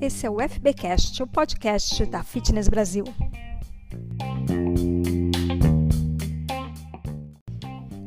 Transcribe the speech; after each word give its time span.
Esse 0.00 0.26
é 0.26 0.30
o 0.30 0.38
FBcast, 0.40 1.22
o 1.22 1.26
podcast 1.26 2.06
da 2.06 2.22
Fitness 2.22 2.68
Brasil. 2.68 3.04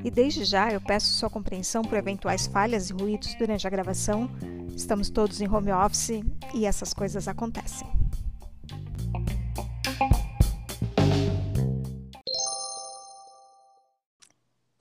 E 0.03 0.09
desde 0.09 0.43
já 0.43 0.71
eu 0.71 0.81
peço 0.81 1.13
sua 1.13 1.29
compreensão 1.29 1.83
por 1.83 1.97
eventuais 1.97 2.47
falhas 2.47 2.89
e 2.89 2.93
ruídos 2.93 3.35
durante 3.35 3.67
a 3.67 3.69
gravação. 3.69 4.29
Estamos 4.75 5.11
todos 5.11 5.39
em 5.39 5.47
home 5.47 5.71
office 5.71 6.23
e 6.53 6.65
essas 6.65 6.93
coisas 6.93 7.27
acontecem. 7.27 7.87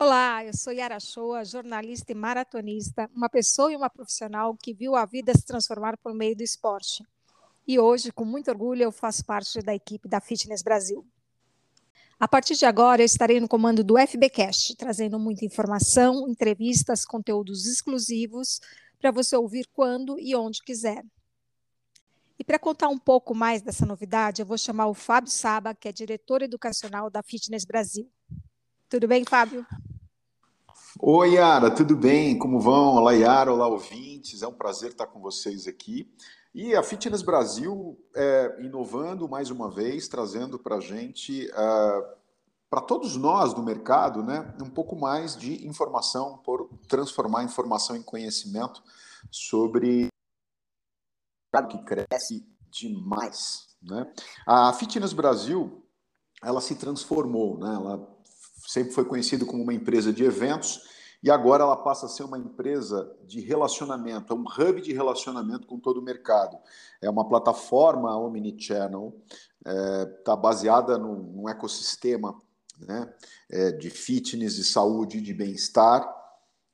Olá, 0.04 0.44
eu 0.44 0.52
sou 0.52 0.72
Yara 0.72 0.98
Shoa, 0.98 1.44
jornalista 1.44 2.10
e 2.10 2.14
maratonista, 2.16 3.08
uma 3.14 3.28
pessoa 3.28 3.72
e 3.72 3.76
uma 3.76 3.88
profissional 3.88 4.52
que 4.60 4.74
viu 4.74 4.96
a 4.96 5.06
vida 5.06 5.32
se 5.32 5.46
transformar 5.46 5.96
por 5.96 6.12
meio 6.12 6.34
do 6.34 6.42
esporte. 6.42 7.04
E 7.68 7.78
hoje, 7.78 8.10
com 8.10 8.24
muito 8.24 8.50
orgulho, 8.50 8.82
eu 8.82 8.90
faço 8.90 9.24
parte 9.24 9.62
da 9.62 9.72
equipe 9.72 10.08
da 10.08 10.20
Fitness 10.20 10.60
Brasil. 10.60 11.06
A 12.18 12.26
partir 12.26 12.56
de 12.56 12.66
agora, 12.66 13.00
eu 13.00 13.06
estarei 13.06 13.38
no 13.38 13.46
comando 13.46 13.84
do 13.84 13.96
FBcast, 13.96 14.74
trazendo 14.74 15.20
muita 15.20 15.44
informação, 15.44 16.28
entrevistas, 16.28 17.04
conteúdos 17.04 17.64
exclusivos 17.66 18.60
para 19.00 19.12
você 19.12 19.36
ouvir 19.36 19.68
quando 19.72 20.18
e 20.18 20.34
onde 20.34 20.64
quiser. 20.64 21.04
E 22.36 22.42
para 22.42 22.58
contar 22.58 22.88
um 22.88 22.98
pouco 22.98 23.36
mais 23.36 23.62
dessa 23.62 23.86
novidade, 23.86 24.42
eu 24.42 24.46
vou 24.46 24.58
chamar 24.58 24.88
o 24.88 24.94
Fábio 24.94 25.30
Saba, 25.30 25.76
que 25.76 25.86
é 25.86 25.92
diretor 25.92 26.42
educacional 26.42 27.08
da 27.08 27.22
Fitness 27.22 27.64
Brasil. 27.64 28.10
Tudo 28.88 29.06
bem, 29.06 29.24
Fábio? 29.24 29.64
Oi, 31.00 31.36
Yara, 31.36 31.74
tudo 31.74 31.96
bem? 31.96 32.38
Como 32.38 32.60
vão? 32.60 32.96
Olá, 32.96 33.12
Yara, 33.12 33.50
olá, 33.50 33.66
ouvintes. 33.66 34.42
É 34.42 34.46
um 34.46 34.52
prazer 34.52 34.90
estar 34.90 35.06
com 35.06 35.20
vocês 35.20 35.66
aqui. 35.66 36.06
E 36.54 36.74
a 36.74 36.82
Fitness 36.82 37.22
Brasil 37.22 37.98
é, 38.14 38.58
inovando 38.60 39.26
mais 39.26 39.50
uma 39.50 39.70
vez, 39.70 40.06
trazendo 40.06 40.58
para 40.58 40.76
a 40.76 40.80
gente, 40.80 41.46
uh, 41.46 42.16
para 42.68 42.82
todos 42.82 43.16
nós 43.16 43.54
do 43.54 43.62
mercado, 43.62 44.22
né, 44.22 44.54
um 44.62 44.68
pouco 44.68 44.94
mais 44.94 45.34
de 45.34 45.66
informação, 45.66 46.36
por 46.44 46.68
transformar 46.86 47.42
informação 47.42 47.96
em 47.96 48.02
conhecimento 48.02 48.82
sobre 49.30 50.08
o 51.54 51.66
que 51.68 51.82
cresce 51.84 52.46
demais. 52.70 53.74
Né? 53.82 54.12
A 54.46 54.70
Fitness 54.74 55.14
Brasil, 55.14 55.82
ela 56.44 56.60
se 56.60 56.74
transformou, 56.74 57.56
né? 57.56 57.74
ela 57.74 58.11
sempre 58.66 58.92
foi 58.92 59.04
conhecida 59.04 59.44
como 59.44 59.62
uma 59.62 59.74
empresa 59.74 60.12
de 60.12 60.24
eventos 60.24 60.80
e 61.22 61.30
agora 61.30 61.62
ela 61.62 61.76
passa 61.76 62.06
a 62.06 62.08
ser 62.08 62.24
uma 62.24 62.38
empresa 62.38 63.14
de 63.24 63.40
relacionamento, 63.40 64.32
é 64.32 64.36
um 64.36 64.42
hub 64.44 64.80
de 64.80 64.92
relacionamento 64.92 65.68
com 65.68 65.78
todo 65.78 66.00
o 66.00 66.02
mercado. 66.02 66.58
É 67.00 67.08
uma 67.08 67.28
plataforma 67.28 68.16
omnichannel, 68.16 69.14
está 69.60 69.70
é, 69.70 70.04
tá 70.24 70.34
baseada 70.34 70.98
num, 70.98 71.14
num 71.14 71.48
ecossistema 71.48 72.42
né, 72.80 73.12
é, 73.48 73.70
de 73.70 73.88
fitness, 73.88 74.56
de 74.56 74.64
saúde, 74.64 75.20
de 75.20 75.32
bem-estar, 75.32 76.12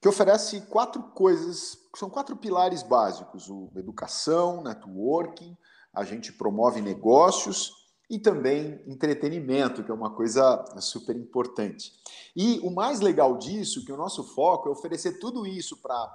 que 0.01 0.09
oferece 0.09 0.63
quatro 0.63 1.03
coisas, 1.03 1.77
são 1.95 2.09
quatro 2.09 2.35
pilares 2.35 2.83
básicos: 2.83 3.51
o 3.51 3.71
educação, 3.77 4.63
networking, 4.63 5.55
a 5.93 6.05
gente 6.05 6.33
promove 6.33 6.81
negócios 6.81 7.78
e 8.09 8.19
também 8.19 8.81
entretenimento, 8.87 9.85
que 9.85 9.91
é 9.91 9.95
uma 9.95 10.15
coisa 10.15 10.65
super 10.81 11.17
importante. 11.17 11.93
E 12.35 12.59
o 12.61 12.71
mais 12.71 13.01
legal 13.01 13.37
disso, 13.37 13.85
que 13.85 13.93
o 13.93 13.97
nosso 13.97 14.25
foco 14.35 14.69
é 14.69 14.73
oferecer 14.73 15.19
tudo 15.19 15.47
isso 15.47 15.77
para 15.83 16.09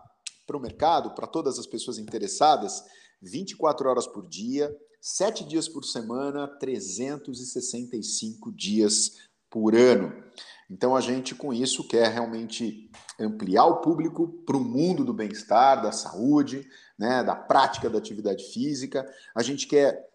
o 0.54 0.60
mercado, 0.60 1.14
para 1.14 1.28
todas 1.28 1.60
as 1.60 1.68
pessoas 1.68 1.98
interessadas, 1.98 2.84
24 3.22 3.90
horas 3.90 4.08
por 4.08 4.28
dia, 4.28 4.76
7 5.00 5.44
dias 5.44 5.68
por 5.68 5.84
semana, 5.84 6.48
365 6.48 8.52
dias 8.52 9.18
por 9.50 9.76
ano. 9.76 10.24
Então 10.70 10.96
a 10.96 11.02
gente 11.02 11.36
com 11.36 11.54
isso 11.54 11.88
quer 11.88 12.10
realmente 12.10 12.90
ampliar 13.20 13.66
o 13.66 13.82
público 13.82 14.28
para 14.46 14.58
o 14.58 14.64
mundo 14.64 15.06
do 15.06 15.14
bem-estar, 15.14 15.82
da 15.82 15.92
saúde, 15.92 16.68
né, 16.98 17.24
da 17.24 17.36
prática 17.36 17.90
da 17.90 18.00
atividade 18.00 18.46
física. 18.46 19.06
A 19.36 19.44
gente 19.44 19.68
quer 19.68 20.10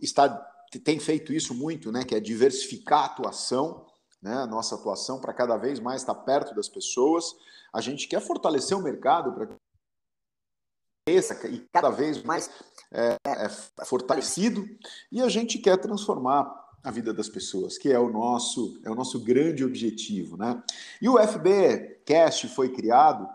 estar 0.00 0.28
tem 0.82 0.98
feito 0.98 1.32
isso 1.32 1.54
muito, 1.54 1.90
né, 1.92 2.04
que 2.04 2.14
é 2.14 2.20
diversificar 2.20 3.00
a 3.00 3.06
atuação, 3.06 3.86
né, 4.20 4.34
a 4.34 4.46
nossa 4.46 4.74
atuação 4.74 5.20
para 5.20 5.32
cada 5.32 5.56
vez 5.56 5.78
mais 5.78 6.02
estar 6.02 6.14
perto 6.14 6.54
das 6.54 6.68
pessoas. 6.68 7.34
A 7.72 7.80
gente 7.80 8.08
quer 8.08 8.20
fortalecer 8.20 8.76
o 8.76 8.82
mercado 8.82 9.32
para 9.32 9.46
que 9.46 9.56
e 11.48 11.60
cada 11.72 11.88
vez 11.88 12.22
mais 12.24 12.50
é, 12.92 13.16
é 13.24 13.84
fortalecido 13.84 14.66
e 15.12 15.22
a 15.22 15.28
gente 15.28 15.58
quer 15.58 15.76
transformar 15.76 16.52
a 16.82 16.90
vida 16.90 17.12
das 17.14 17.28
pessoas, 17.28 17.78
que 17.78 17.92
é 17.92 17.98
o 17.98 18.08
nosso 18.08 18.80
é 18.84 18.90
o 18.90 18.94
nosso 18.94 19.20
grande 19.20 19.64
objetivo, 19.64 20.36
né? 20.36 20.62
E 21.00 21.08
o 21.08 21.16
FB 21.16 22.02
Cast 22.04 22.48
foi 22.48 22.72
criado 22.72 23.28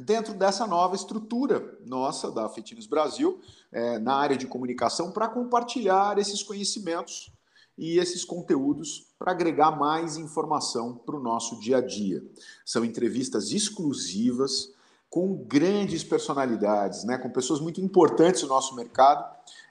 dentro 0.00 0.34
dessa 0.34 0.66
nova 0.66 0.94
estrutura 0.94 1.78
nossa 1.86 2.30
da 2.30 2.48
Fitness 2.48 2.86
Brasil, 2.86 3.40
é, 3.70 3.98
na 3.98 4.16
área 4.16 4.36
de 4.36 4.46
comunicação, 4.46 5.10
para 5.10 5.28
compartilhar 5.28 6.18
esses 6.18 6.42
conhecimentos 6.42 7.32
e 7.76 7.98
esses 7.98 8.24
conteúdos 8.24 9.06
para 9.18 9.32
agregar 9.32 9.72
mais 9.72 10.16
informação 10.16 10.94
para 10.94 11.16
o 11.16 11.22
nosso 11.22 11.58
dia 11.60 11.78
a 11.78 11.80
dia. 11.80 12.22
São 12.64 12.84
entrevistas 12.84 13.52
exclusivas 13.52 14.72
com 15.10 15.34
grandes 15.34 16.02
personalidades, 16.02 17.04
né, 17.04 17.16
com 17.16 17.30
pessoas 17.30 17.60
muito 17.60 17.80
importantes 17.80 18.42
no 18.42 18.48
nosso 18.48 18.74
mercado 18.74 19.24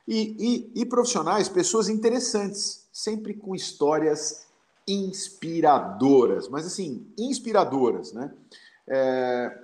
e, 0.08 0.72
e, 0.74 0.82
e 0.82 0.86
profissionais, 0.86 1.50
pessoas 1.50 1.90
interessantes, 1.90 2.88
sempre 2.94 3.34
com 3.34 3.54
histórias 3.54 4.48
inspiradoras, 4.88 6.48
mas 6.48 6.66
assim, 6.66 7.08
inspiradoras, 7.18 8.12
né? 8.14 8.34
É, 8.88 9.63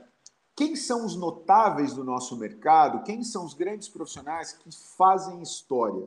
quem 0.60 0.76
são 0.76 1.06
os 1.06 1.16
notáveis 1.16 1.94
do 1.94 2.04
nosso 2.04 2.36
mercado? 2.36 3.02
Quem 3.04 3.24
são 3.24 3.46
os 3.46 3.54
grandes 3.54 3.88
profissionais 3.88 4.52
que 4.52 4.70
fazem 4.98 5.42
história? 5.42 6.06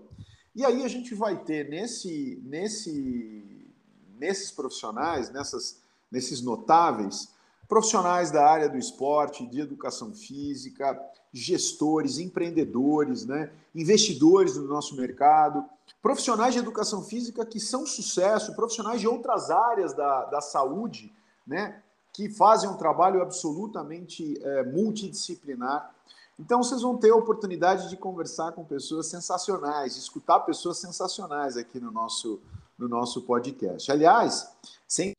E 0.55 0.63
aí 0.63 0.85
a 0.85 0.89
gente 0.89 1.15
vai 1.15 1.43
ter 1.43 1.71
nesse, 1.71 2.39
nesse, 2.45 3.73
nesses 4.19 4.51
profissionais, 4.51 5.31
nessas, 5.31 5.81
nesses 6.11 6.43
notáveis, 6.43 7.31
profissionais 7.67 8.31
da 8.31 8.47
área 8.47 8.69
do 8.69 8.77
esporte, 8.77 9.47
de 9.47 9.59
educação 9.59 10.15
física, 10.15 11.01
gestores, 11.33 12.19
empreendedores, 12.19 13.25
né, 13.25 13.51
investidores 13.75 14.53
do 14.53 14.69
nosso 14.69 14.95
mercado, 14.97 15.65
profissionais 16.03 16.53
de 16.53 16.61
educação 16.61 17.03
física 17.03 17.47
que 17.47 17.59
são 17.59 17.87
sucesso, 17.87 18.55
profissionais 18.55 19.01
de 19.01 19.09
outras 19.09 19.51
áreas 19.51 19.95
da, 19.95 20.27
da 20.27 20.43
saúde, 20.43 21.11
né, 21.47 21.83
que 22.13 22.29
fazem 22.29 22.69
um 22.69 22.77
trabalho 22.77 23.23
absolutamente 23.23 24.39
é, 24.43 24.65
multidisciplinar. 24.65 25.95
Então, 26.39 26.63
vocês 26.63 26.83
vão 26.83 26.97
ter 26.97 27.11
a 27.11 27.17
oportunidade 27.17 27.89
de 27.89 27.97
conversar 27.97 28.53
com 28.53 28.65
pessoas 28.65 29.07
sensacionais, 29.07 29.97
escutar 29.97 30.41
pessoas 30.41 30.79
sensacionais 30.79 31.57
aqui 31.57 31.81
no 31.81 31.91
nosso, 31.91 32.41
no 32.77 32.89
nosso 32.89 33.23
podcast. 33.23 33.91
Aliás, 33.91 34.51
sem 34.87 35.13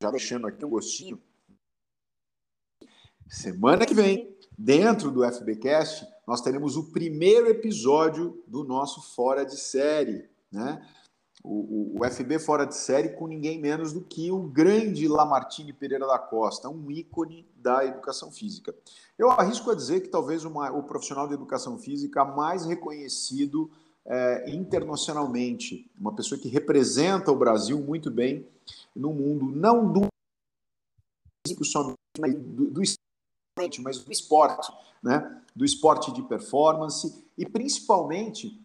já 0.00 0.10
deixando 0.10 0.46
aqui 0.46 0.64
um 0.64 0.70
gostinho, 0.70 1.20
semana 3.28 3.84
que 3.84 3.94
vem, 3.94 4.36
dentro 4.56 5.10
do 5.10 5.24
FBcast, 5.24 6.06
nós 6.26 6.40
teremos 6.40 6.76
o 6.76 6.90
primeiro 6.90 7.48
episódio 7.48 8.42
do 8.46 8.62
nosso 8.62 9.00
Fora 9.14 9.44
de 9.44 9.56
Série, 9.56 10.28
né? 10.52 10.86
O, 11.50 11.98
o, 11.98 12.04
FB 12.04 12.38
fora 12.38 12.66
de 12.66 12.76
série 12.76 13.08
com 13.10 13.26
ninguém 13.26 13.58
menos 13.58 13.90
do 13.90 14.02
que 14.02 14.30
o 14.30 14.42
grande 14.42 15.08
Lamartine 15.08 15.72
Pereira 15.72 16.06
da 16.06 16.18
Costa, 16.18 16.68
um 16.68 16.90
ícone 16.90 17.46
da 17.56 17.86
educação 17.86 18.30
física. 18.30 18.74
Eu 19.18 19.30
arrisco 19.30 19.70
a 19.70 19.74
dizer 19.74 20.02
que 20.02 20.08
talvez 20.08 20.44
uma, 20.44 20.70
o 20.70 20.82
profissional 20.82 21.26
de 21.26 21.32
educação 21.32 21.78
física 21.78 22.22
mais 22.22 22.66
reconhecido 22.66 23.70
é, 24.04 24.50
internacionalmente, 24.50 25.90
uma 25.98 26.14
pessoa 26.14 26.38
que 26.38 26.48
representa 26.48 27.32
o 27.32 27.36
Brasil 27.36 27.78
muito 27.80 28.10
bem 28.10 28.46
no 28.94 29.12
mundo, 29.14 29.46
não 29.46 29.90
do 29.90 30.06
somente, 31.64 31.96
mas 32.20 32.34
do, 32.34 32.70
do 32.70 32.82
mas 33.80 33.98
do 33.98 34.12
esporte, 34.12 34.70
né? 35.02 35.42
do 35.56 35.64
esporte 35.64 36.12
de 36.12 36.22
performance 36.22 37.24
e 37.36 37.44
principalmente 37.46 38.60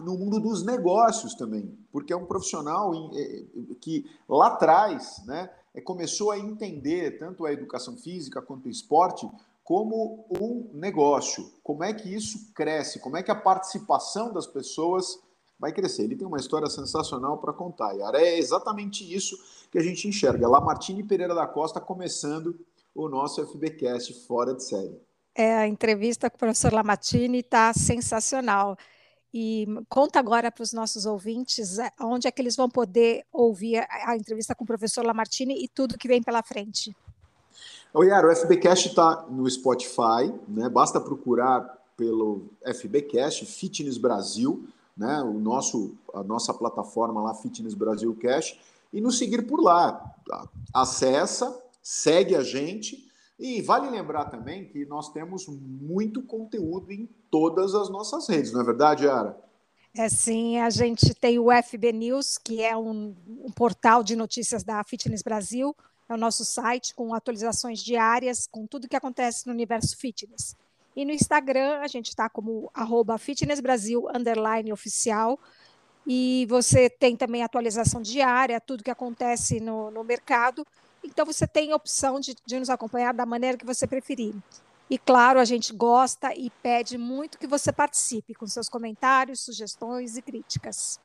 no 0.00 0.16
mundo 0.16 0.40
dos 0.40 0.64
negócios 0.64 1.34
também, 1.34 1.78
porque 1.92 2.12
é 2.12 2.16
um 2.16 2.26
profissional 2.26 3.10
é, 3.14 3.44
que 3.80 4.04
lá 4.28 4.48
atrás 4.48 5.22
né, 5.26 5.50
é, 5.74 5.80
começou 5.80 6.30
a 6.30 6.38
entender 6.38 7.18
tanto 7.18 7.46
a 7.46 7.52
educação 7.52 7.96
física 7.96 8.42
quanto 8.42 8.66
o 8.66 8.70
esporte 8.70 9.28
como 9.62 10.26
um 10.40 10.68
negócio. 10.74 11.50
Como 11.62 11.82
é 11.82 11.92
que 11.94 12.12
isso 12.12 12.52
cresce? 12.52 13.00
Como 13.00 13.16
é 13.16 13.22
que 13.22 13.30
a 13.30 13.34
participação 13.34 14.32
das 14.32 14.46
pessoas 14.46 15.18
vai 15.58 15.72
crescer? 15.72 16.02
Ele 16.02 16.16
tem 16.16 16.26
uma 16.26 16.38
história 16.38 16.68
sensacional 16.68 17.38
para 17.38 17.52
contar. 17.52 17.94
E 17.96 18.02
é 18.16 18.38
exatamente 18.38 19.02
isso 19.02 19.36
que 19.70 19.78
a 19.78 19.82
gente 19.82 20.06
enxerga. 20.06 20.46
Lamartine 20.46 21.02
Pereira 21.02 21.34
da 21.34 21.46
Costa 21.46 21.80
começando 21.80 22.58
o 22.94 23.08
nosso 23.08 23.44
FBcast 23.46 24.26
fora 24.26 24.54
de 24.54 24.62
série. 24.62 25.00
É, 25.34 25.56
a 25.56 25.66
entrevista 25.66 26.30
com 26.30 26.36
o 26.36 26.38
professor 26.38 26.72
Lamartine 26.72 27.40
está 27.40 27.72
sensacional. 27.72 28.76
E 29.36 29.66
conta 29.88 30.20
agora 30.20 30.48
para 30.52 30.62
os 30.62 30.72
nossos 30.72 31.06
ouvintes 31.06 31.80
é, 31.80 31.90
onde 32.00 32.28
é 32.28 32.30
que 32.30 32.40
eles 32.40 32.54
vão 32.54 32.70
poder 32.70 33.26
ouvir 33.32 33.84
a, 33.90 34.16
entrevista 34.16 34.54
com 34.54 34.62
o 34.62 34.66
professor 34.66 35.04
Lamartine 35.04 35.56
e 35.60 35.66
tudo 35.66 35.98
que 35.98 36.06
vem 36.06 36.22
pela 36.22 36.40
frente. 36.40 36.96
Oi, 37.92 38.06
Yara, 38.06 38.28
o 38.28 38.36
FBcast 38.36 38.90
está 38.90 39.26
no 39.28 39.50
Spotify, 39.50 40.32
né? 40.46 40.68
Basta 40.68 41.00
procurar 41.00 41.62
pelo 41.96 42.44
FBcast 42.64 43.44
Fitness 43.46 43.98
Brasil, 43.98 44.68
né? 44.96 45.20
O 45.22 45.34
nosso, 45.34 45.96
a 46.14 46.22
nossa 46.22 46.54
plataforma 46.54 47.20
lá, 47.20 47.34
Fitness 47.34 47.74
Brasil 47.74 48.16
Cash, 48.22 48.56
e 48.92 49.00
nos 49.00 49.18
seguir 49.18 49.48
por 49.48 49.60
lá. 49.60 50.14
Acessa, 50.72 51.60
segue 51.82 52.36
a 52.36 52.42
gente 52.44 53.03
e 53.38 53.60
vale 53.62 53.90
lembrar 53.90 54.26
também 54.26 54.66
que 54.66 54.84
nós 54.86 55.12
temos 55.12 55.46
muito 55.48 56.22
conteúdo 56.22 56.92
em 56.92 57.08
todas 57.30 57.74
as 57.74 57.90
nossas 57.90 58.28
redes, 58.28 58.52
não 58.52 58.60
é 58.60 58.64
verdade, 58.64 59.08
Ara? 59.08 59.36
É 59.96 60.08
sim, 60.08 60.58
a 60.58 60.70
gente 60.70 61.14
tem 61.14 61.38
o 61.38 61.46
FB 61.50 61.92
News, 61.92 62.36
que 62.36 62.62
é 62.62 62.76
um, 62.76 63.14
um, 63.44 63.50
portal 63.52 64.02
de 64.02 64.16
notícias 64.16 64.64
da 64.64 64.82
Fitness 64.82 65.22
Brasil, 65.22 65.74
é 66.08 66.14
o 66.14 66.16
nosso 66.16 66.44
site 66.44 66.94
com 66.94 67.14
atualizações 67.14 67.80
diárias, 67.80 68.46
com 68.46 68.66
tudo 68.66 68.88
que 68.88 68.96
acontece 68.96 69.46
no 69.46 69.52
universo 69.52 69.96
fitness. 69.96 70.56
E 70.96 71.04
no 71.04 71.12
Instagram 71.12 71.78
a 71.78 71.86
gente 71.86 72.08
está 72.08 72.28
como 72.28 72.70
arroba 72.74 73.16
oficial. 74.72 75.38
E 76.06 76.46
você 76.48 76.90
tem 76.90 77.16
também 77.16 77.42
atualização 77.42 78.02
diária, 78.02 78.60
tudo 78.60 78.84
que 78.84 78.90
acontece 78.90 79.58
no, 79.60 79.90
no 79.90 80.04
mercado. 80.04 80.66
Então, 81.04 81.26
você 81.26 81.46
tem 81.46 81.72
a 81.72 81.76
opção 81.76 82.18
de, 82.18 82.34
de 82.44 82.58
nos 82.58 82.70
acompanhar 82.70 83.12
da 83.12 83.26
maneira 83.26 83.58
que 83.58 83.66
você 83.66 83.86
preferir. 83.86 84.34
E, 84.88 84.98
claro, 84.98 85.38
a 85.38 85.44
gente 85.44 85.72
gosta 85.72 86.34
e 86.34 86.50
pede 86.62 86.98
muito 86.98 87.38
que 87.38 87.46
você 87.46 87.72
participe 87.72 88.34
com 88.34 88.46
seus 88.46 88.68
comentários, 88.68 89.40
sugestões 89.40 90.16
e 90.16 90.22
críticas. 90.22 91.00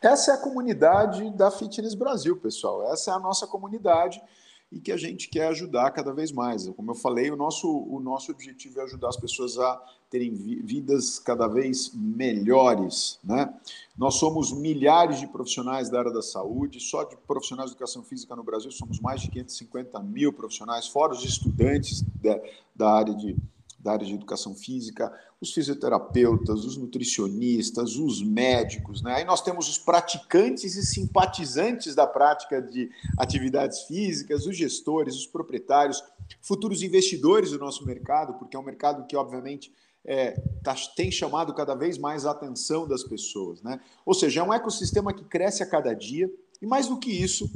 Essa 0.00 0.32
é 0.32 0.34
a 0.34 0.38
comunidade 0.38 1.28
da 1.30 1.50
Fitness 1.50 1.94
Brasil, 1.94 2.36
pessoal. 2.36 2.92
Essa 2.92 3.10
é 3.10 3.14
a 3.14 3.18
nossa 3.18 3.46
comunidade 3.46 4.22
e 4.70 4.78
que 4.80 4.92
a 4.92 4.96
gente 4.96 5.28
quer 5.28 5.48
ajudar 5.48 5.90
cada 5.90 6.12
vez 6.12 6.30
mais. 6.30 6.68
Como 6.68 6.90
eu 6.90 6.94
falei, 6.94 7.30
o 7.30 7.36
nosso, 7.36 7.68
o 7.68 7.98
nosso 8.00 8.30
objetivo 8.30 8.80
é 8.80 8.84
ajudar 8.84 9.08
as 9.08 9.16
pessoas 9.16 9.58
a 9.58 9.82
terem 10.10 10.34
vidas 10.34 11.18
cada 11.18 11.46
vez 11.46 11.92
melhores. 11.94 13.18
Né? 13.24 13.52
Nós 13.96 14.14
somos 14.14 14.52
milhares 14.52 15.20
de 15.20 15.26
profissionais 15.26 15.88
da 15.88 15.98
área 15.98 16.12
da 16.12 16.22
saúde, 16.22 16.80
só 16.80 17.04
de 17.04 17.16
profissionais 17.16 17.70
de 17.70 17.76
educação 17.76 18.02
física 18.02 18.36
no 18.36 18.42
Brasil 18.42 18.70
somos 18.70 19.00
mais 19.00 19.22
de 19.22 19.30
550 19.30 20.00
mil 20.02 20.32
profissionais, 20.32 20.86
fora 20.86 21.12
os 21.12 21.24
estudantes 21.24 22.02
da, 22.22 22.40
da 22.74 22.92
área 22.92 23.14
de 23.14 23.36
da 23.78 23.92
área 23.92 24.06
de 24.06 24.12
educação 24.12 24.54
física, 24.54 25.12
os 25.40 25.52
fisioterapeutas, 25.52 26.64
os 26.64 26.76
nutricionistas, 26.76 27.96
os 27.96 28.22
médicos, 28.22 29.02
né? 29.02 29.14
Aí 29.14 29.24
nós 29.24 29.40
temos 29.40 29.68
os 29.68 29.78
praticantes 29.78 30.74
e 30.74 30.84
simpatizantes 30.84 31.94
da 31.94 32.06
prática 32.06 32.60
de 32.60 32.90
atividades 33.16 33.82
físicas, 33.82 34.46
os 34.46 34.56
gestores, 34.56 35.14
os 35.14 35.26
proprietários, 35.26 36.02
futuros 36.42 36.82
investidores 36.82 37.52
do 37.52 37.58
nosso 37.58 37.86
mercado, 37.86 38.34
porque 38.34 38.56
é 38.56 38.58
um 38.58 38.64
mercado 38.64 39.06
que, 39.06 39.16
obviamente, 39.16 39.72
é, 40.04 40.32
tá, 40.62 40.74
tem 40.96 41.10
chamado 41.10 41.54
cada 41.54 41.74
vez 41.74 41.98
mais 41.98 42.26
a 42.26 42.32
atenção 42.32 42.88
das 42.88 43.04
pessoas, 43.04 43.62
né? 43.62 43.80
Ou 44.04 44.14
seja, 44.14 44.40
é 44.40 44.42
um 44.42 44.52
ecossistema 44.52 45.12
que 45.12 45.24
cresce 45.24 45.62
a 45.62 45.66
cada 45.66 45.94
dia, 45.94 46.28
e 46.60 46.66
mais 46.66 46.88
do 46.88 46.98
que 46.98 47.10
isso, 47.10 47.48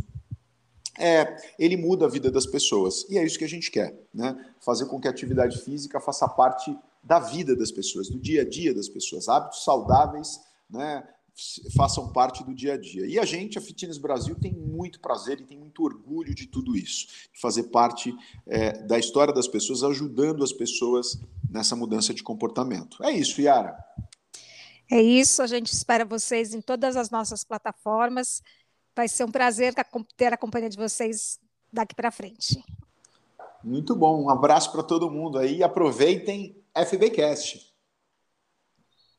é, 0.99 1.37
ele 1.59 1.77
muda 1.77 2.07
a 2.07 2.09
vida 2.09 2.31
das 2.31 2.47
pessoas. 2.47 3.07
E 3.09 3.19
é 3.19 3.25
isso 3.25 3.39
que 3.39 3.45
a 3.45 3.49
gente 3.49 3.71
quer, 3.71 3.99
né? 4.13 4.37
Fazer 4.61 4.87
com 4.87 5.01
que 5.01 5.09
a 5.09 5.11
atividade 5.11 5.59
física 5.59 6.01
faça 6.01 6.29
parte 6.29 6.77
da 7.03 7.19
vida 7.19 7.57
das 7.57 7.73
pessoas, 7.73 8.09
do 8.09 8.19
dia 8.19 8.43
a 8.43 8.49
dia 8.49 8.75
das 8.75 8.89
pessoas. 8.89 9.29
Hábitos 9.29 9.65
saudáveis, 9.65 10.41
né? 10.71 11.03
Façam 11.75 12.13
parte 12.13 12.45
do 12.45 12.55
dia 12.55 12.75
a 12.75 12.77
dia. 12.77 13.07
E 13.07 13.19
a 13.19 13.25
gente, 13.25 13.57
a 13.57 13.61
Fitness 13.61 13.97
Brasil, 13.97 14.37
tem 14.39 14.53
muito 14.53 15.01
prazer 15.01 15.41
e 15.41 15.45
tem 15.45 15.59
muito 15.59 15.83
orgulho 15.83 16.35
de 16.35 16.47
tudo 16.47 16.77
isso, 16.77 17.07
de 17.33 17.41
fazer 17.41 17.65
parte 17.65 18.15
é, 18.47 18.73
da 18.83 18.99
história 18.99 19.33
das 19.33 19.49
pessoas, 19.49 19.83
ajudando 19.83 20.45
as 20.45 20.53
pessoas 20.53 21.19
nessa 21.51 21.75
mudança 21.75 22.13
de 22.13 22.23
comportamento. 22.23 23.03
É 23.03 23.11
isso, 23.11 23.41
Yara. 23.41 23.77
É 24.91 25.01
isso, 25.01 25.41
a 25.41 25.47
gente 25.47 25.73
espera 25.73 26.05
vocês 26.05 26.53
em 26.53 26.61
todas 26.61 26.97
as 26.97 27.09
nossas 27.09 27.43
plataformas. 27.43 28.43
Vai 28.95 29.09
ser 29.09 29.25
um 29.25 29.31
prazer 29.31 29.75
ter 30.17 30.33
a 30.33 30.37
companhia 30.37 30.69
de 30.69 30.77
vocês 30.77 31.39
daqui 31.73 31.95
para 31.95 32.11
frente. 32.11 32.63
Muito 33.65 33.95
bom. 33.95 34.25
Um 34.25 34.31
abraço 34.31 34.71
para 34.73 34.83
todo 34.83 35.11
mundo 35.11 35.39
aí. 35.39 35.63
Aproveitem 35.63 36.57
FBcast. 36.75 37.72